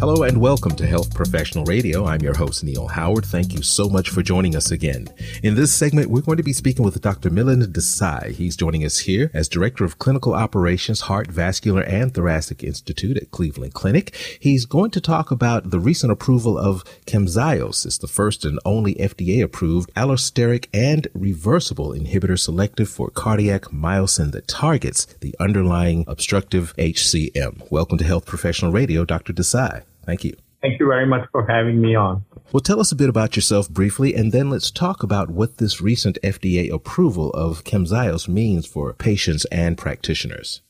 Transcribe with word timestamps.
Hello 0.00 0.22
and 0.22 0.40
welcome 0.40 0.76
to 0.76 0.86
Health 0.86 1.12
Professional 1.12 1.64
Radio. 1.64 2.06
I'm 2.06 2.20
your 2.20 2.36
host, 2.36 2.62
Neil 2.62 2.86
Howard. 2.86 3.24
Thank 3.24 3.52
you 3.52 3.64
so 3.64 3.88
much 3.88 4.10
for 4.10 4.22
joining 4.22 4.54
us 4.54 4.70
again. 4.70 5.08
In 5.42 5.56
this 5.56 5.72
segment, 5.72 6.08
we're 6.08 6.20
going 6.20 6.36
to 6.36 6.44
be 6.44 6.52
speaking 6.52 6.84
with 6.84 7.00
Dr. 7.00 7.30
Milind 7.30 7.64
Desai. 7.72 8.30
He's 8.30 8.54
joining 8.54 8.84
us 8.84 9.00
here 9.00 9.28
as 9.34 9.48
Director 9.48 9.84
of 9.84 9.98
Clinical 9.98 10.34
Operations, 10.34 11.00
Heart, 11.00 11.32
Vascular, 11.32 11.82
and 11.82 12.14
Thoracic 12.14 12.62
Institute 12.62 13.16
at 13.16 13.32
Cleveland 13.32 13.74
Clinic. 13.74 14.14
He's 14.38 14.66
going 14.66 14.92
to 14.92 15.00
talk 15.00 15.32
about 15.32 15.70
the 15.70 15.80
recent 15.80 16.12
approval 16.12 16.56
of 16.56 16.84
Camzyos. 17.06 17.84
It's 17.84 17.98
the 17.98 18.06
first 18.06 18.44
and 18.44 18.60
only 18.64 18.94
FDA 18.94 19.42
approved 19.42 19.92
allosteric 19.94 20.68
and 20.72 21.08
reversible 21.12 21.90
inhibitor 21.90 22.38
selective 22.38 22.88
for 22.88 23.10
cardiac 23.10 23.62
myosin 23.62 24.30
that 24.30 24.46
targets 24.46 25.06
the 25.20 25.34
underlying 25.40 26.04
obstructive 26.06 26.72
HCM. 26.76 27.68
Welcome 27.72 27.98
to 27.98 28.04
Health 28.04 28.26
Professional 28.26 28.70
Radio, 28.70 29.04
Dr. 29.04 29.32
Desai. 29.32 29.82
Thank 30.08 30.24
you. 30.24 30.34
Thank 30.62 30.80
you 30.80 30.86
very 30.86 31.04
much 31.04 31.28
for 31.30 31.46
having 31.46 31.82
me 31.82 31.94
on. 31.94 32.24
Well, 32.50 32.62
tell 32.62 32.80
us 32.80 32.90
a 32.90 32.96
bit 32.96 33.10
about 33.10 33.36
yourself 33.36 33.68
briefly, 33.68 34.14
and 34.14 34.32
then 34.32 34.48
let's 34.48 34.70
talk 34.70 35.02
about 35.02 35.28
what 35.28 35.58
this 35.58 35.82
recent 35.82 36.16
FDA 36.24 36.72
approval 36.72 37.30
of 37.32 37.62
Camzyos 37.64 38.26
means 38.26 38.64
for 38.64 38.94
patients 38.94 39.44
and 39.52 39.76
practitioners. 39.76 40.62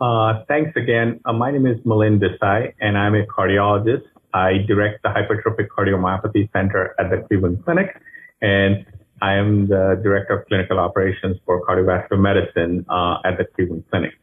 Uh, 0.00 0.42
thanks 0.48 0.76
again. 0.76 1.20
Uh, 1.24 1.32
my 1.32 1.52
name 1.52 1.66
is 1.66 1.78
Milind 1.86 2.20
Desai, 2.20 2.74
and 2.80 2.98
I'm 2.98 3.14
a 3.14 3.24
cardiologist. 3.26 4.02
I 4.34 4.58
direct 4.66 5.04
the 5.04 5.10
Hypertrophic 5.10 5.68
Cardiomyopathy 5.68 6.50
Center 6.52 6.96
at 6.98 7.10
the 7.10 7.18
Cleveland 7.28 7.64
Clinic, 7.64 7.96
and 8.42 8.84
I 9.22 9.34
am 9.34 9.68
the 9.68 10.00
Director 10.02 10.40
of 10.40 10.48
Clinical 10.48 10.80
Operations 10.80 11.36
for 11.46 11.64
Cardiovascular 11.64 12.18
Medicine 12.18 12.84
uh, 12.88 13.18
at 13.24 13.38
the 13.38 13.44
Cleveland 13.54 13.84
Clinic. 13.88 14.19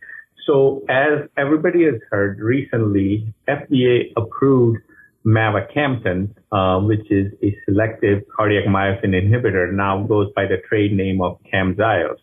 So 0.48 0.82
as 0.88 1.28
everybody 1.38 1.84
has 1.84 2.00
heard 2.10 2.40
recently, 2.40 3.34
FDA 3.50 4.14
approved 4.16 4.80
mavacamten, 5.26 6.30
uh, 6.54 6.80
which 6.80 7.12
is 7.12 7.34
a 7.44 7.54
selective 7.66 8.24
cardiac 8.34 8.64
myosin 8.66 9.12
inhibitor, 9.12 9.74
now 9.74 10.04
goes 10.04 10.32
by 10.34 10.46
the 10.46 10.60
trade 10.70 10.94
name 10.94 11.22
of 11.22 11.38
Camzyos. 11.54 12.16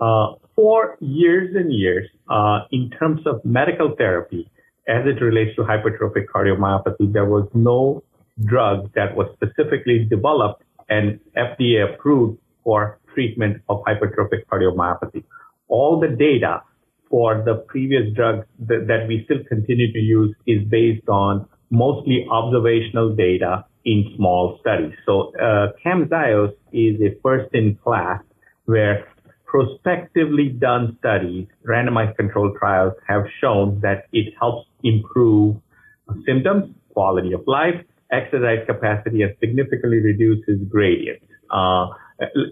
Uh, 0.00 0.34
for 0.54 0.96
years 1.00 1.56
and 1.56 1.72
years, 1.72 2.08
uh, 2.30 2.60
in 2.70 2.90
terms 2.90 3.22
of 3.26 3.44
medical 3.44 3.92
therapy, 3.98 4.48
as 4.86 5.04
it 5.06 5.20
relates 5.20 5.56
to 5.56 5.62
hypertrophic 5.62 6.26
cardiomyopathy, 6.32 7.12
there 7.12 7.26
was 7.26 7.48
no 7.54 8.04
drug 8.44 8.88
that 8.94 9.16
was 9.16 9.26
specifically 9.34 10.04
developed 10.04 10.62
and 10.88 11.18
FDA 11.36 11.92
approved 11.92 12.38
for 12.62 13.00
treatment 13.14 13.60
of 13.68 13.82
hypertrophic 13.84 14.46
cardiomyopathy. 14.46 15.24
All 15.66 15.98
the 15.98 16.08
data 16.08 16.62
for 17.10 17.42
the 17.44 17.54
previous 17.66 18.12
drugs 18.14 18.46
that, 18.60 18.86
that 18.88 19.06
we 19.08 19.22
still 19.24 19.42
continue 19.48 19.92
to 19.92 19.98
use 19.98 20.34
is 20.46 20.66
based 20.68 21.08
on 21.08 21.48
mostly 21.70 22.26
observational 22.30 23.14
data 23.14 23.64
in 23.84 24.12
small 24.16 24.58
studies. 24.60 24.94
So 25.06 25.32
uh, 25.40 25.68
Camzyos 25.84 26.52
is 26.72 27.00
a 27.00 27.18
first 27.22 27.54
in 27.54 27.76
class 27.82 28.22
where 28.66 29.06
prospectively 29.46 30.50
done 30.50 30.96
studies, 31.00 31.46
randomized 31.66 32.16
controlled 32.16 32.56
trials 32.58 32.92
have 33.06 33.24
shown 33.40 33.80
that 33.80 34.04
it 34.12 34.34
helps 34.38 34.68
improve 34.82 35.56
symptoms, 36.26 36.74
quality 36.92 37.32
of 37.32 37.42
life, 37.46 37.82
exercise 38.12 38.64
capacity, 38.66 39.22
and 39.22 39.34
significantly 39.40 39.98
reduces 39.98 40.60
gradient, 40.68 41.20
uh, 41.50 41.86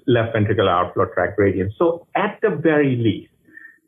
left 0.07 0.35
ventricular 0.35 0.71
outflow 0.71 1.07
tract 1.13 1.37
gradient. 1.37 1.73
So 1.79 2.07
at 2.15 2.39
the 2.43 2.51
very 2.51 2.97
least, 2.97 3.33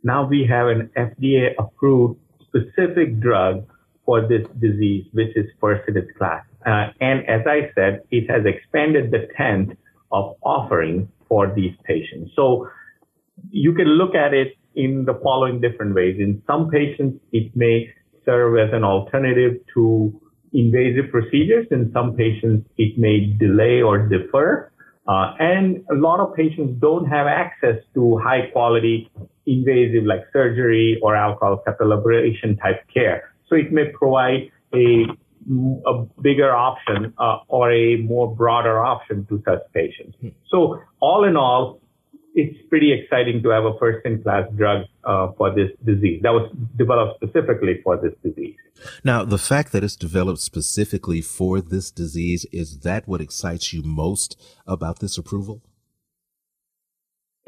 now 0.03 0.27
we 0.27 0.47
have 0.49 0.69
an 0.69 0.91
FDA 0.97 1.51
approved 1.59 2.21
specific 2.43 3.21
drug 3.21 3.67
for 4.05 4.27
this 4.27 4.47
disease, 4.59 5.05
which 5.13 5.37
is 5.37 5.47
first 5.61 5.89
in 5.89 5.97
its 5.97 6.09
class. 6.17 6.45
Uh, 6.67 6.87
and 7.01 7.29
as 7.29 7.43
I 7.47 7.71
said, 7.75 8.03
it 8.11 8.31
has 8.31 8.47
expanded 8.47 9.11
the 9.11 9.29
tent 9.37 9.79
of 10.11 10.37
offering 10.43 11.09
for 11.29 11.53
these 11.55 11.75
patients. 11.85 12.33
So 12.35 12.69
you 13.51 13.75
can 13.75 13.87
look 13.87 14.15
at 14.15 14.33
it 14.33 14.55
in 14.75 15.05
the 15.05 15.19
following 15.23 15.61
different 15.61 15.95
ways. 15.95 16.17
In 16.19 16.43
some 16.47 16.71
patients, 16.71 17.21
it 17.33 17.55
may 17.55 17.93
serve 18.25 18.59
as 18.59 18.73
an 18.73 18.85
alternative 18.85 19.61
to 19.75 20.21
invasive 20.53 21.11
procedures. 21.11 21.67
In 21.71 21.91
some 21.93 22.15
patients, 22.15 22.69
it 22.79 22.99
may 22.99 23.27
delay 23.39 23.83
or 23.83 23.99
defer. 24.09 24.71
Uh, 25.07 25.35
and 25.39 25.85
a 25.91 25.95
lot 25.95 26.21
of 26.21 26.35
patients 26.35 26.79
don't 26.81 27.07
have 27.07 27.27
access 27.27 27.77
to 27.95 28.19
high 28.19 28.47
quality 28.53 29.11
invasive 29.49 30.05
like 30.05 30.25
surgery 30.33 30.99
or 31.03 31.17
alcohol 31.17 31.63
ablation 31.67 32.61
type 32.61 32.81
care. 32.93 33.33
So 33.49 33.57
it 33.57 33.73
may 33.73 33.87
provide 33.93 34.51
a, 34.75 35.07
a 35.87 36.05
bigger 36.21 36.55
option 36.55 37.15
uh, 37.19 37.39
or 37.49 37.73
a 37.73 37.97
more 37.97 38.35
broader 38.35 38.79
option 38.79 39.27
to 39.31 39.43
such 39.47 39.61
patients. 39.73 40.17
Hmm. 40.21 40.29
So 40.51 40.81
all 41.01 41.25
in 41.25 41.37
all, 41.37 41.81
it's 42.35 42.59
pretty 42.69 42.93
exciting 42.93 43.43
to 43.43 43.49
have 43.49 43.65
a 43.65 43.77
first 43.79 44.05
in 44.07 44.23
class 44.23 44.45
drug 44.57 44.83
uh, 45.05 45.33
for 45.37 45.53
this 45.53 45.71
disease 45.85 46.21
that 46.23 46.33
was 46.33 46.49
developed 46.77 47.17
specifically 47.17 47.81
for 47.83 47.97
this 47.97 48.13
disease. 48.23 48.55
Now, 49.03 49.25
the 49.25 49.39
fact 49.39 49.73
that 49.73 49.83
it's 49.83 49.97
developed 49.97 50.41
specifically 50.41 51.21
for 51.21 51.61
this 51.61 51.91
disease, 51.91 52.47
is 52.53 52.81
that 52.81 53.09
what 53.09 53.21
excites 53.21 53.73
you 53.73 53.83
most 53.83 54.41
about 54.67 55.01
this 55.01 55.19
approval? 55.19 55.63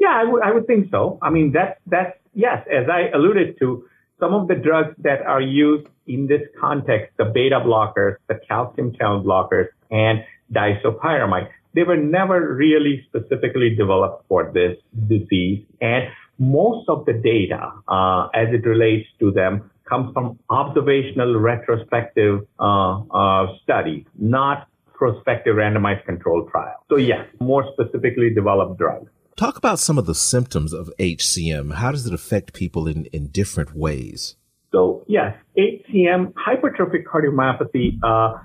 Yeah, 0.01 0.19
I 0.21 0.23
would, 0.23 0.41
I 0.41 0.51
would 0.51 0.65
think 0.65 0.89
so. 0.89 1.19
I 1.21 1.29
mean, 1.29 1.51
that's, 1.51 1.79
that's, 1.85 2.17
yes, 2.33 2.65
as 2.71 2.89
I 2.89 3.15
alluded 3.15 3.59
to, 3.59 3.85
some 4.19 4.33
of 4.33 4.47
the 4.47 4.55
drugs 4.55 4.95
that 4.99 5.21
are 5.21 5.41
used 5.41 5.87
in 6.07 6.25
this 6.25 6.41
context, 6.59 7.15
the 7.17 7.25
beta 7.25 7.59
blockers, 7.59 8.15
the 8.27 8.39
calcium 8.47 8.93
channel 8.97 9.23
blockers, 9.23 9.67
and 9.91 10.23
disopyramide, 10.51 11.49
they 11.75 11.83
were 11.83 11.97
never 11.97 12.53
really 12.55 13.05
specifically 13.07 13.75
developed 13.75 14.27
for 14.27 14.51
this 14.51 14.75
disease. 15.07 15.63
And 15.81 16.05
most 16.39 16.89
of 16.89 17.05
the 17.05 17.13
data, 17.13 17.71
uh, 17.87 18.29
as 18.33 18.47
it 18.51 18.65
relates 18.65 19.07
to 19.19 19.31
them, 19.31 19.69
comes 19.87 20.11
from 20.13 20.39
observational 20.49 21.39
retrospective 21.39 22.47
uh, 22.59 23.01
uh, 23.01 23.55
studies, 23.61 24.05
not 24.17 24.67
prospective 24.95 25.55
randomized 25.55 26.05
controlled 26.05 26.49
trials. 26.49 26.81
So 26.89 26.97
yes, 26.97 27.25
more 27.39 27.65
specifically 27.73 28.31
developed 28.33 28.79
drugs. 28.79 29.11
Talk 29.37 29.57
about 29.57 29.79
some 29.79 29.97
of 29.97 30.05
the 30.05 30.15
symptoms 30.15 30.73
of 30.73 30.89
HCM. 30.99 31.75
How 31.75 31.91
does 31.91 32.05
it 32.05 32.13
affect 32.13 32.53
people 32.53 32.87
in, 32.87 33.05
in 33.05 33.27
different 33.27 33.75
ways? 33.75 34.35
So 34.71 35.03
yes, 35.07 35.35
HCM, 35.57 36.33
hypertrophic 36.33 37.03
cardiomyopathy, 37.03 37.99
uh, 38.03 38.37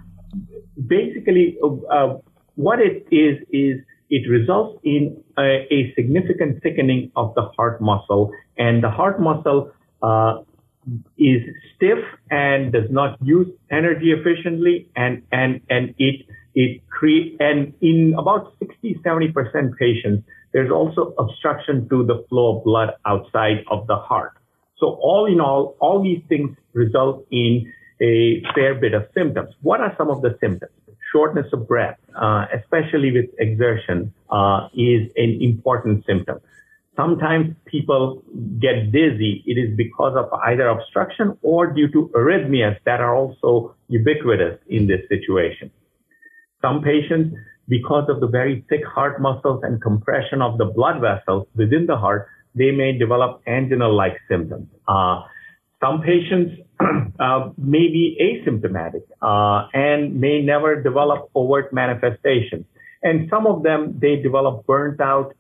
basically 0.87 1.59
uh, 1.63 2.15
what 2.55 2.81
it 2.81 3.07
is, 3.11 3.39
is 3.51 3.81
it 4.11 4.29
results 4.29 4.81
in 4.85 5.23
a, 5.39 5.67
a, 5.71 5.93
significant 5.95 6.63
thickening 6.63 7.11
of 7.17 7.35
the 7.35 7.43
heart 7.57 7.81
muscle 7.81 8.33
and 8.57 8.83
the 8.83 8.91
heart 8.91 9.21
muscle 9.21 9.73
uh, 10.03 10.39
is 11.19 11.43
stiff 11.75 11.99
and 12.31 12.73
does 12.73 12.89
not 12.91 13.19
use 13.23 13.49
energy 13.71 14.13
efficiently 14.13 14.89
and, 14.95 15.23
and, 15.33 15.61
and 15.69 15.95
it, 15.99 16.27
it 16.55 16.89
create, 16.89 17.37
and 17.41 17.75
in 17.81 18.15
about 18.17 18.55
60, 18.61 19.01
70% 19.05 19.77
patients, 19.77 20.27
there's 20.57 20.71
also 20.71 21.13
obstruction 21.19 21.87
to 21.91 22.03
the 22.07 22.25
flow 22.31 22.57
of 22.57 22.65
blood 22.65 22.89
outside 23.05 23.59
of 23.71 23.87
the 23.89 23.97
heart. 23.97 24.33
So 24.79 24.87
all 25.03 25.27
in 25.27 25.39
all, 25.39 25.77
all 25.81 26.03
these 26.03 26.23
things 26.31 26.57
result 26.73 27.27
in 27.31 27.71
a 28.01 28.43
fair 28.55 28.75
bit 28.75 28.95
of 28.95 29.07
symptoms. 29.13 29.51
What 29.61 29.83
are 29.83 29.95
some 29.99 30.09
of 30.09 30.23
the 30.23 30.35
symptoms? 30.41 30.73
Shortness 31.13 31.45
of 31.53 31.69
breath, 31.69 31.99
uh, 32.19 32.47
especially 32.59 33.13
with 33.13 33.27
exertion, 33.39 34.15
uh, 34.31 34.69
is 34.73 35.11
an 35.17 35.37
important 35.43 36.07
symptom. 36.07 36.39
Sometimes 36.97 37.55
people 37.67 38.23
get 38.59 38.91
dizzy. 38.93 39.45
It 39.45 39.59
is 39.59 39.77
because 39.77 40.17
of 40.17 40.33
either 40.47 40.69
obstruction 40.69 41.37
or 41.43 41.67
due 41.67 41.89
to 41.89 42.11
arrhythmias 42.15 42.79
that 42.87 43.01
are 43.03 43.15
also 43.15 43.75
ubiquitous 43.89 44.59
in 44.69 44.87
this 44.87 45.03
situation. 45.11 45.71
Some 46.63 46.81
patients 46.81 47.37
because 47.69 48.09
of 48.09 48.21
the 48.21 48.27
very 48.27 48.65
thick 48.69 48.85
heart 48.85 49.21
muscles 49.21 49.61
and 49.63 49.83
compression 49.83 50.41
of 50.43 50.59
the 50.59 50.65
blood 50.65 51.01
vessels 51.01 51.47
within 51.57 51.87
the 51.87 51.97
heart, 51.97 52.29
they 52.55 52.71
may 52.71 52.97
develop 52.97 53.43
angina-like 53.47 54.17
symptoms. 54.29 54.69
Uh, 54.89 55.23
some 55.81 56.01
patients 56.01 56.61
uh, 57.21 57.51
may 57.59 57.89
be 57.89 58.17
asymptomatic 58.21 59.03
uh, 59.21 59.69
and 59.75 60.21
may 60.21 60.43
never 60.43 60.81
develop 60.83 61.31
overt 61.35 61.73
manifestations. 61.73 62.65
And 63.03 63.29
some 63.31 63.47
of 63.47 63.63
them, 63.63 63.99
they 64.01 64.17
develop 64.17 64.67
burnt 64.67 65.01
out 65.01 65.35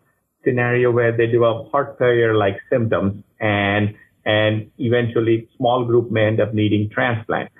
scenario 0.44 0.90
where 0.90 1.16
they 1.16 1.26
develop 1.26 1.70
heart 1.72 1.96
failure-like 1.98 2.56
symptoms 2.70 3.24
and, 3.40 3.94
and 4.24 4.70
eventually 4.78 5.48
small 5.56 5.84
group 5.84 6.10
may 6.10 6.26
end 6.26 6.40
up 6.40 6.52
needing 6.54 6.90
transplant. 6.90 7.50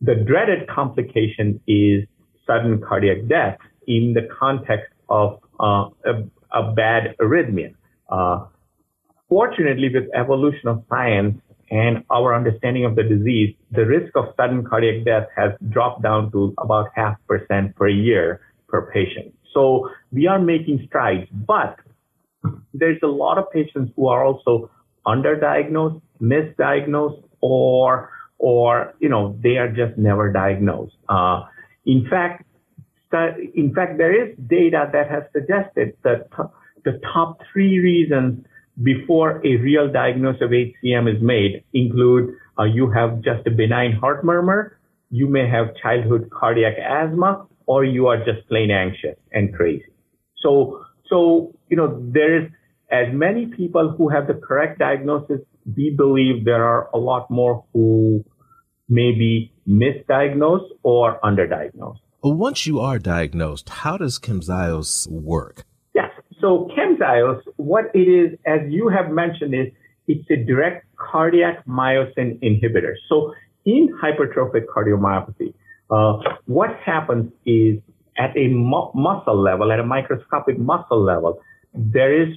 The 0.00 0.14
dreaded 0.14 0.68
complication 0.68 1.60
is 1.66 2.04
sudden 2.46 2.80
cardiac 2.80 3.26
death 3.28 3.58
in 3.88 4.12
the 4.14 4.28
context 4.38 4.92
of 5.08 5.40
uh, 5.58 5.88
a, 6.04 6.22
a, 6.52 6.72
bad 6.72 7.16
arrhythmia. 7.20 7.74
Uh, 8.08 8.44
fortunately, 9.28 9.88
with 9.92 10.04
evolution 10.14 10.68
of 10.68 10.84
science 10.90 11.40
and 11.70 12.04
our 12.10 12.36
understanding 12.36 12.84
of 12.84 12.94
the 12.94 13.02
disease, 13.02 13.56
the 13.72 13.84
risk 13.86 14.14
of 14.14 14.26
sudden 14.36 14.62
cardiac 14.64 15.04
death 15.04 15.26
has 15.34 15.52
dropped 15.70 16.02
down 16.02 16.30
to 16.32 16.54
about 16.58 16.86
half 16.94 17.16
percent 17.26 17.74
per 17.76 17.88
year 17.88 18.40
per 18.68 18.90
patient. 18.92 19.34
So 19.54 19.88
we 20.12 20.26
are 20.26 20.38
making 20.38 20.84
strides, 20.86 21.26
but 21.32 21.78
there's 22.74 23.00
a 23.02 23.08
lot 23.08 23.38
of 23.38 23.50
patients 23.50 23.92
who 23.96 24.06
are 24.08 24.22
also 24.22 24.70
underdiagnosed, 25.06 26.00
misdiagnosed, 26.20 27.24
or 27.40 28.10
or 28.38 28.94
you 29.00 29.08
know 29.08 29.36
they 29.42 29.56
are 29.56 29.68
just 29.68 29.96
never 29.96 30.30
diagnosed. 30.30 30.94
Uh, 31.08 31.44
in 31.86 32.06
fact, 32.08 32.44
in 33.54 33.72
fact, 33.74 33.98
there 33.98 34.12
is 34.12 34.36
data 34.46 34.88
that 34.92 35.10
has 35.10 35.22
suggested 35.32 35.96
that 36.04 36.28
the 36.84 37.00
top 37.12 37.40
three 37.52 37.78
reasons 37.78 38.44
before 38.82 39.44
a 39.44 39.56
real 39.56 39.90
diagnosis 39.90 40.42
of 40.42 40.50
HCM 40.50 41.14
is 41.14 41.20
made 41.22 41.64
include 41.72 42.34
uh, 42.58 42.64
you 42.64 42.90
have 42.90 43.20
just 43.22 43.46
a 43.46 43.50
benign 43.50 43.92
heart 43.92 44.24
murmur, 44.24 44.78
you 45.10 45.26
may 45.26 45.48
have 45.48 45.74
childhood 45.82 46.30
cardiac 46.30 46.74
asthma, 46.78 47.46
or 47.66 47.84
you 47.84 48.06
are 48.06 48.18
just 48.18 48.46
plain 48.48 48.70
anxious 48.70 49.16
and 49.32 49.54
crazy. 49.54 49.84
So, 50.42 50.84
so 51.08 51.54
you 51.68 51.76
know 51.76 52.00
there 52.12 52.42
is 52.42 52.50
as 52.90 53.06
many 53.12 53.46
people 53.46 53.94
who 53.96 54.08
have 54.08 54.26
the 54.26 54.34
correct 54.34 54.78
diagnosis. 54.78 55.40
We 55.76 55.94
believe 55.96 56.44
there 56.44 56.64
are 56.64 56.88
a 56.94 56.98
lot 56.98 57.30
more 57.30 57.64
who 57.72 58.24
may 58.88 59.12
be 59.12 59.52
misdiagnosed 59.68 60.70
or 60.82 61.20
underdiagnosed. 61.20 62.00
Once 62.22 62.66
you 62.66 62.80
are 62.80 62.98
diagnosed, 62.98 63.68
how 63.68 63.96
does 63.96 64.18
Camzyos 64.18 65.08
work? 65.08 65.64
Yes. 65.94 66.10
So 66.40 66.68
Camzyos, 66.76 67.40
what 67.56 67.84
it 67.94 68.08
is, 68.08 68.36
as 68.44 68.60
you 68.68 68.88
have 68.88 69.10
mentioned, 69.12 69.54
is 69.54 69.68
it's 70.08 70.28
a 70.30 70.36
direct 70.36 70.84
cardiac 70.96 71.64
myosin 71.66 72.40
inhibitor. 72.42 72.94
So 73.08 73.34
in 73.64 73.88
hypertrophic 74.02 74.64
cardiomyopathy, 74.66 75.54
uh, 75.90 76.38
what 76.46 76.70
happens 76.84 77.30
is 77.46 77.78
at 78.18 78.36
a 78.36 78.48
mu- 78.48 78.90
muscle 78.94 79.40
level, 79.40 79.70
at 79.70 79.78
a 79.78 79.84
microscopic 79.86 80.58
muscle 80.58 81.00
level, 81.00 81.40
there 81.72 82.20
is 82.20 82.36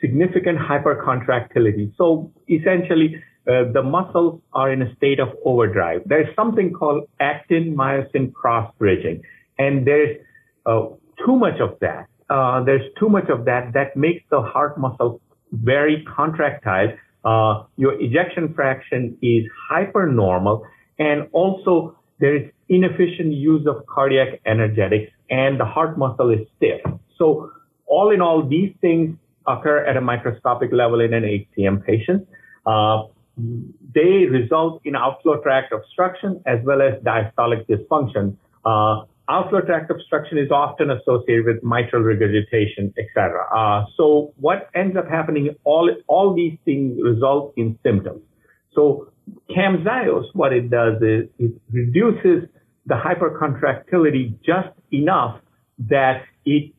significant 0.00 0.58
hypercontractility. 0.58 1.92
So 1.96 2.30
essentially, 2.48 3.20
uh, 3.48 3.70
the 3.72 3.82
muscles 3.82 4.40
are 4.52 4.72
in 4.72 4.82
a 4.82 4.94
state 4.96 5.20
of 5.20 5.28
overdrive. 5.44 6.02
There's 6.06 6.34
something 6.34 6.72
called 6.72 7.08
actin 7.20 7.76
myosin 7.76 8.32
cross 8.32 8.72
bridging, 8.78 9.22
and 9.58 9.86
there's 9.86 10.16
uh, 10.66 10.86
too 11.24 11.36
much 11.36 11.60
of 11.60 11.78
that. 11.80 12.08
Uh, 12.28 12.64
there's 12.64 12.82
too 12.98 13.08
much 13.08 13.28
of 13.28 13.44
that 13.44 13.72
that 13.74 13.96
makes 13.96 14.24
the 14.30 14.42
heart 14.42 14.78
muscle 14.78 15.20
very 15.52 16.04
contractile. 16.16 16.88
Uh, 17.24 17.64
your 17.76 18.00
ejection 18.00 18.52
fraction 18.52 19.16
is 19.22 19.44
hypernormal, 19.70 20.62
and 20.98 21.28
also 21.32 21.96
there 22.18 22.34
is 22.34 22.50
inefficient 22.68 23.32
use 23.32 23.66
of 23.66 23.86
cardiac 23.86 24.40
energetics, 24.44 25.12
and 25.30 25.60
the 25.60 25.64
heart 25.64 25.96
muscle 25.98 26.30
is 26.30 26.40
stiff. 26.56 26.80
So 27.16 27.50
all 27.86 28.10
in 28.10 28.20
all, 28.20 28.46
these 28.46 28.74
things 28.80 29.16
occur 29.46 29.84
at 29.84 29.96
a 29.96 30.00
microscopic 30.00 30.72
level 30.72 31.00
in 31.00 31.14
an 31.14 31.22
HCM 31.22 31.84
patient. 31.84 32.26
Uh, 32.66 33.04
they 33.36 34.26
result 34.30 34.80
in 34.84 34.96
outflow 34.96 35.40
tract 35.42 35.72
obstruction 35.72 36.42
as 36.46 36.58
well 36.64 36.80
as 36.80 36.94
diastolic 37.02 37.66
dysfunction. 37.68 38.36
Uh, 38.64 39.04
outflow 39.28 39.60
tract 39.60 39.90
obstruction 39.90 40.38
is 40.38 40.50
often 40.50 40.90
associated 40.90 41.44
with 41.44 41.62
mitral 41.62 42.02
regurgitation, 42.02 42.92
etc. 42.98 43.44
Uh, 43.54 43.84
so 43.96 44.32
what 44.36 44.70
ends 44.74 44.96
up 44.96 45.08
happening, 45.08 45.54
all, 45.64 45.90
all 46.06 46.34
these 46.34 46.56
things 46.64 46.98
result 47.02 47.52
in 47.56 47.78
symptoms. 47.82 48.22
So 48.74 49.12
Camzyos, 49.50 50.24
what 50.32 50.52
it 50.52 50.70
does 50.70 50.96
is 51.02 51.28
it 51.38 51.52
reduces 51.70 52.48
the 52.86 52.94
hypercontractility 52.94 54.38
just 54.44 54.68
enough 54.92 55.40
that 55.90 56.22
it 56.44 56.72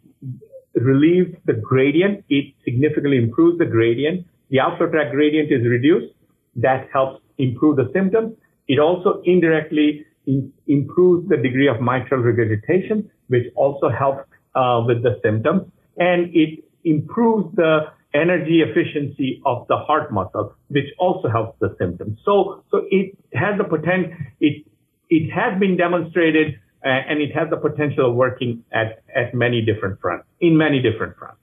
relieves 0.74 1.36
the 1.45 1.53
gradient. 1.53 2.24
It 2.30 2.56
significantly 2.63 3.18
improves 3.18 3.60
the 3.60 3.65
gradient. 3.65 4.25
The 4.50 4.60
outflow 4.62 4.89
tract 4.89 5.12
gradient 5.12 5.51
is 5.51 5.68
reduced 5.68 6.13
that 6.57 6.88
helps 6.92 7.21
improve 7.38 7.77
the 7.77 7.89
symptoms. 7.94 8.36
It 8.68 8.80
also 8.80 9.21
indirectly 9.24 10.06
in, 10.25 10.51
improves 10.68 11.30
the 11.30 11.38
degree 11.38 11.68
of 11.68 11.81
mitral 11.81 12.21
regurgitation, 12.21 13.09
which 13.27 13.45
also 13.56 13.89
helps 13.89 14.30
uh, 14.56 14.83
with 14.86 15.04
the 15.04 15.19
symptoms. 15.24 15.71
And 15.98 16.30
it 16.36 16.63
improves 16.83 17.56
the 17.56 17.92
energy 18.13 18.62
efficiency 18.62 19.42
of 19.45 19.68
the 19.68 19.77
heart 19.77 20.12
muscle, 20.12 20.54
which 20.69 20.88
also 21.00 21.30
helps 21.30 21.57
the 21.59 21.75
symptoms. 21.80 22.19
So, 22.25 22.63
so 22.71 22.81
it 22.89 23.18
has 23.33 23.57
the 23.57 23.63
potential, 23.63 24.13
it, 24.39 24.65
it 25.10 25.30
has 25.31 25.60
been 25.60 25.77
demonstrated 25.77 26.56
uh, 26.86 26.89
and 26.89 27.21
it 27.21 27.33
has 27.36 27.50
the 27.50 27.57
potential 27.57 28.10
of 28.10 28.15
working 28.15 28.63
at, 28.71 29.03
at 29.15 29.33
many 29.33 29.62
different 29.62 30.00
fronts, 30.00 30.25
in 30.39 30.57
many 30.57 30.81
different 30.81 31.18
fronts. 31.18 31.42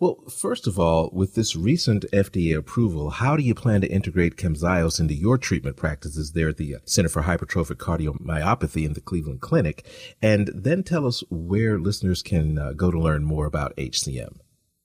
Well, 0.00 0.18
first 0.28 0.66
of 0.66 0.78
all, 0.78 1.10
with 1.12 1.34
this 1.34 1.54
recent 1.56 2.04
FDA 2.12 2.56
approval, 2.56 3.10
how 3.10 3.36
do 3.36 3.42
you 3.42 3.54
plan 3.54 3.80
to 3.82 3.92
integrate 3.92 4.36
Camzyos 4.36 4.98
into 5.00 5.14
your 5.14 5.38
treatment 5.38 5.76
practices 5.76 6.32
there 6.32 6.48
at 6.48 6.56
the 6.56 6.76
Center 6.84 7.08
for 7.08 7.22
Hypertrophic 7.22 7.76
Cardiomyopathy 7.76 8.84
in 8.84 8.94
the 8.94 9.00
Cleveland 9.00 9.40
Clinic? 9.40 9.86
And 10.20 10.50
then 10.54 10.82
tell 10.82 11.06
us 11.06 11.22
where 11.30 11.78
listeners 11.78 12.22
can 12.22 12.58
uh, 12.58 12.72
go 12.72 12.90
to 12.90 12.98
learn 12.98 13.24
more 13.24 13.46
about 13.46 13.76
HCM. 13.76 14.38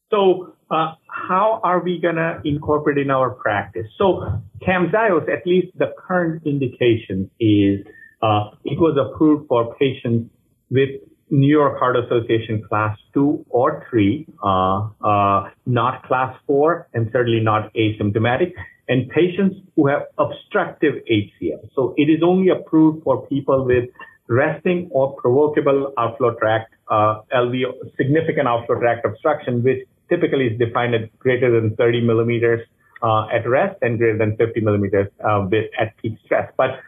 So, 0.10 0.54
uh, 0.72 0.94
how 1.08 1.60
are 1.64 1.82
we 1.82 2.00
going 2.00 2.16
to 2.16 2.42
incorporate 2.46 2.98
in 2.98 3.10
our 3.10 3.32
practice? 3.32 3.88
So, 3.98 4.42
Camzyos, 4.66 5.30
at 5.30 5.46
least 5.46 5.78
the 5.78 5.94
current 5.98 6.44
indication 6.46 7.30
is 7.40 7.86
uh, 8.22 8.52
it 8.64 8.80
was 8.80 8.98
approved 8.98 9.48
for 9.48 9.76
patients 9.76 10.30
with 10.70 10.90
New 11.30 11.48
York 11.48 11.80
Heart 11.80 11.98
Association 11.98 12.64
class 12.68 12.98
two 13.14 13.46
or 13.50 13.86
three, 13.90 14.26
uh, 14.44 14.88
uh, 15.04 15.50
not 15.66 16.04
class 16.04 16.36
four, 16.46 16.88
and 16.94 17.10
certainly 17.12 17.40
not 17.42 17.74
asymptomatic, 17.74 18.54
and 18.88 19.10
patients 19.10 19.58
who 19.76 19.88
have 19.88 20.04
obstructive 20.18 20.96
HCM. 21.12 21.70
So 21.76 21.94
it 21.98 22.10
is 22.10 22.22
only 22.24 22.50
approved 22.50 23.04
for 23.04 23.28
people 23.28 23.66
with 23.66 23.90
resting 24.30 24.90
or 24.92 25.16
provocable 25.16 25.94
outflow 25.98 26.36
tract, 26.36 26.74
uh, 26.90 27.22
LV, 27.34 27.64
significant 27.98 28.48
outflow 28.48 28.80
tract 28.80 29.06
obstruction, 29.06 29.64
which 29.64 29.86
typically 30.10 30.48
is 30.48 30.60
defined 30.60 30.96
as 30.96 31.02
greater 31.20 31.52
than 31.52 31.76
30 31.76 32.02
millimeters 32.02 32.62
uh, 33.04 33.28
at 33.28 33.48
rest 33.48 33.78
and 33.82 33.98
greater 33.98 34.18
than 34.18 34.36
50 34.38 34.62
millimeters 34.62 35.08
uh, 35.24 35.46
at 35.80 35.96
peak 35.98 36.14
stress. 36.26 36.52
But 36.58 36.80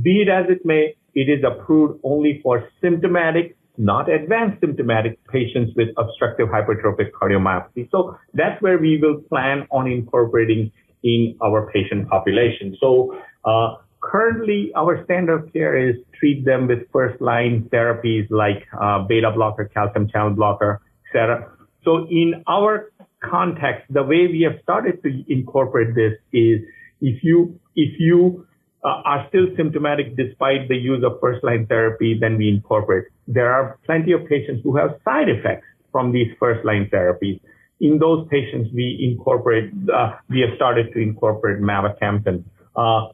be 0.00 0.22
it 0.22 0.28
as 0.28 0.46
it 0.48 0.64
may, 0.64 0.96
it 1.14 1.28
is 1.28 1.44
approved 1.44 2.00
only 2.02 2.40
for 2.42 2.68
symptomatic, 2.80 3.56
not 3.76 4.08
advanced 4.08 4.60
symptomatic 4.60 5.18
patients 5.28 5.72
with 5.76 5.88
obstructive 5.96 6.48
hypertrophic 6.48 7.10
cardiomyopathy. 7.10 7.90
So 7.90 8.16
that's 8.34 8.60
where 8.62 8.78
we 8.78 8.98
will 8.98 9.20
plan 9.28 9.66
on 9.70 9.86
incorporating 9.86 10.72
in 11.02 11.36
our 11.42 11.70
patient 11.72 12.08
population. 12.08 12.76
So 12.80 13.16
uh, 13.44 13.76
currently, 14.00 14.72
our 14.74 15.04
standard 15.04 15.44
of 15.44 15.52
care 15.52 15.76
is 15.76 15.96
treat 16.18 16.44
them 16.44 16.66
with 16.66 16.90
first 16.92 17.20
line 17.20 17.68
therapies 17.72 18.30
like 18.30 18.66
uh, 18.80 19.04
beta 19.06 19.30
blocker, 19.30 19.66
calcium 19.66 20.08
channel 20.08 20.30
blocker, 20.30 20.80
etc. 21.08 21.50
So 21.84 22.06
in 22.10 22.42
our 22.48 22.92
context, 23.22 23.84
the 23.90 24.02
way 24.02 24.26
we 24.26 24.46
have 24.50 24.60
started 24.62 25.02
to 25.02 25.24
incorporate 25.28 25.94
this 25.94 26.14
is 26.32 26.60
if 27.00 27.22
you 27.22 27.58
if 27.76 27.98
you 27.98 28.46
uh, 28.84 29.00
are 29.04 29.26
still 29.28 29.46
symptomatic 29.56 30.16
despite 30.16 30.68
the 30.68 30.76
use 30.76 31.02
of 31.04 31.18
first 31.20 31.42
line 31.42 31.66
therapy, 31.66 32.16
then 32.20 32.36
we 32.36 32.48
incorporate. 32.48 33.06
There 33.26 33.50
are 33.50 33.78
plenty 33.86 34.12
of 34.12 34.26
patients 34.28 34.60
who 34.62 34.76
have 34.76 35.00
side 35.04 35.28
effects 35.28 35.66
from 35.90 36.12
these 36.12 36.28
first 36.38 36.64
line 36.64 36.90
therapies. 36.92 37.40
In 37.80 37.98
those 37.98 38.26
patients, 38.30 38.70
we 38.74 38.98
incorporate, 39.00 39.72
uh, 39.92 40.16
we 40.28 40.40
have 40.40 40.50
started 40.56 40.92
to 40.92 41.00
incorporate 41.00 41.60
mavacamten. 41.62 42.44
Uh, 42.76 43.08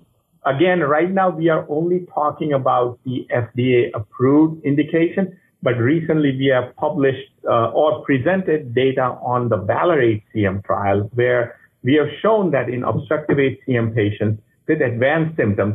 again, 0.44 0.80
right 0.80 1.10
now 1.10 1.30
we 1.30 1.48
are 1.48 1.66
only 1.68 2.06
talking 2.12 2.52
about 2.52 2.98
the 3.04 3.26
FDA 3.32 3.90
approved 3.94 4.64
indication, 4.64 5.38
but 5.62 5.76
recently 5.78 6.36
we 6.36 6.46
have 6.46 6.74
published 6.76 7.30
uh, 7.48 7.70
or 7.70 8.02
presented 8.04 8.74
data 8.74 9.02
on 9.22 9.48
the 9.48 9.56
Valor 9.56 10.00
HCM 10.02 10.64
trial 10.64 11.10
where 11.14 11.56
we 11.82 11.94
have 11.94 12.08
shown 12.20 12.50
that 12.50 12.68
in 12.68 12.82
obstructive 12.82 13.36
HCM 13.38 13.94
patients, 13.94 14.42
with 14.70 14.80
advanced 14.80 15.36
symptoms, 15.36 15.74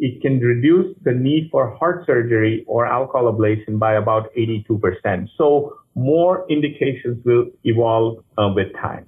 it 0.00 0.20
can 0.20 0.40
reduce 0.40 0.88
the 1.04 1.12
need 1.12 1.48
for 1.52 1.76
heart 1.76 2.04
surgery 2.06 2.64
or 2.66 2.86
alcohol 2.86 3.32
ablation 3.32 3.78
by 3.78 3.92
about 3.94 4.24
82%. 4.34 5.28
So 5.38 5.76
more 5.94 6.44
indications 6.50 7.24
will 7.24 7.46
evolve 7.62 8.24
uh, 8.36 8.50
with 8.56 8.72
time. 8.74 9.06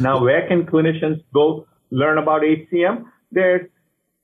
Now, 0.00 0.22
where 0.22 0.46
can 0.48 0.64
clinicians 0.66 1.24
go 1.32 1.66
learn 1.90 2.18
about 2.18 2.42
HCM? 2.42 3.04
There's 3.30 3.68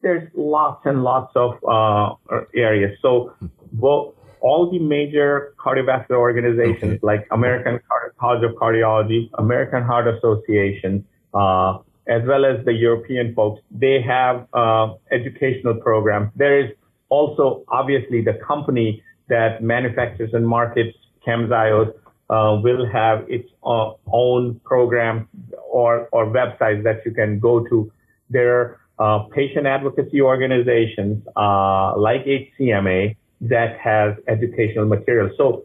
there's 0.02 0.28
lots 0.36 0.82
and 0.84 1.02
lots 1.02 1.32
of 1.34 1.50
uh, 1.76 2.14
areas. 2.54 2.96
So, 3.02 3.32
well, 3.76 4.14
all 4.40 4.70
the 4.70 4.78
major 4.78 5.54
cardiovascular 5.58 6.18
organizations 6.28 6.94
okay. 6.94 7.00
like 7.02 7.26
American 7.32 7.80
College 8.20 8.44
of 8.44 8.52
Cardiology, 8.62 9.28
American 9.38 9.82
Heart 9.82 10.06
Association, 10.16 11.04
uh, 11.34 11.78
as 12.08 12.22
well 12.26 12.44
as 12.44 12.64
the 12.64 12.72
European 12.72 13.34
folks, 13.34 13.60
they 13.70 14.00
have 14.00 14.46
uh, 14.52 14.94
educational 15.12 15.74
programs. 15.74 16.30
There 16.36 16.58
is 16.64 16.72
also 17.10 17.64
obviously 17.68 18.22
the 18.22 18.34
company 18.46 19.02
that 19.28 19.62
manufactures 19.62 20.30
and 20.32 20.46
markets 20.46 20.96
Camzyos 21.26 21.92
uh, 22.30 22.60
will 22.62 22.86
have 22.86 23.24
its 23.28 23.48
uh, 23.64 23.92
own 24.12 24.60
program 24.64 25.28
or, 25.70 26.08
or 26.12 26.26
websites 26.26 26.82
that 26.84 27.04
you 27.04 27.12
can 27.12 27.38
go 27.38 27.66
to. 27.68 27.92
There 28.30 28.54
are 28.58 28.80
uh, 28.98 29.18
patient 29.34 29.66
advocacy 29.66 30.20
organizations 30.20 31.24
uh, 31.36 31.96
like 31.96 32.24
HCMA 32.24 33.16
that 33.42 33.78
has 33.78 34.14
educational 34.26 34.86
material. 34.86 35.30
So 35.36 35.64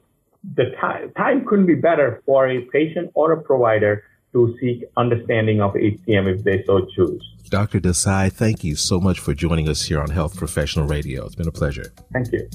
the 0.56 0.72
time, 0.80 1.12
time 1.14 1.46
couldn't 1.46 1.66
be 1.66 1.76
better 1.76 2.22
for 2.26 2.48
a 2.48 2.62
patient 2.62 3.12
or 3.14 3.32
a 3.32 3.42
provider 3.42 4.04
to 4.34 4.56
seek 4.60 4.84
understanding 4.98 5.62
of 5.62 5.74
HCM 5.74 6.36
if 6.36 6.44
they 6.44 6.64
so 6.66 6.86
choose. 6.96 7.24
Dr. 7.50 7.80
Desai, 7.80 8.32
thank 8.32 8.64
you 8.64 8.76
so 8.76 9.00
much 9.00 9.20
for 9.20 9.34
joining 9.34 9.70
us 9.70 9.84
here 9.84 10.02
on 10.02 10.10
Health 10.10 10.36
Professional 10.36 10.88
Radio. 10.88 11.26
It's 11.26 11.36
been 11.36 11.48
a 11.48 11.52
pleasure. 11.52 11.94
Thank 12.12 12.32
you. 12.32 12.50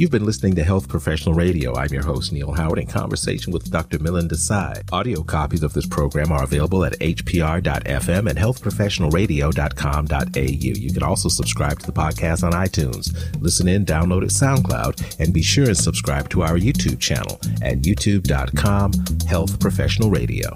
You've 0.00 0.10
been 0.10 0.24
listening 0.24 0.54
to 0.54 0.64
Health 0.64 0.88
Professional 0.88 1.34
Radio. 1.34 1.76
I'm 1.76 1.92
your 1.92 2.02
host, 2.02 2.32
Neil 2.32 2.52
Howard, 2.52 2.78
in 2.78 2.86
conversation 2.86 3.52
with 3.52 3.70
Dr. 3.70 3.98
Milind 3.98 4.30
Desai. 4.30 4.82
Audio 4.92 5.22
copies 5.22 5.62
of 5.62 5.74
this 5.74 5.84
program 5.84 6.32
are 6.32 6.42
available 6.42 6.86
at 6.86 6.98
hpr.fm 7.00 8.30
and 8.30 8.38
healthprofessionalradio.com.au. 8.38 10.80
You 10.80 10.92
can 10.94 11.02
also 11.02 11.28
subscribe 11.28 11.80
to 11.80 11.86
the 11.86 11.92
podcast 11.92 12.44
on 12.44 12.52
iTunes, 12.52 13.12
listen 13.42 13.68
in, 13.68 13.84
download 13.84 14.22
it 14.22 14.30
SoundCloud, 14.30 15.20
and 15.20 15.34
be 15.34 15.42
sure 15.42 15.66
and 15.66 15.76
subscribe 15.76 16.30
to 16.30 16.44
our 16.44 16.56
YouTube 16.56 16.98
channel 16.98 17.38
at 17.60 17.82
youtube.com 17.82 18.92
Health 19.26 19.60
Professional 19.60 20.08
Radio. 20.08 20.48